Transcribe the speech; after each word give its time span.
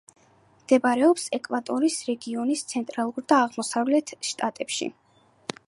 მდებარეობს 0.61 1.25
ეკვატორიის 1.37 1.97
რეგიონის 2.07 2.63
ცენტრალურ 2.73 3.27
და 3.33 3.39
აღმოსავლეთ 3.45 4.15
შტატებში. 4.31 4.89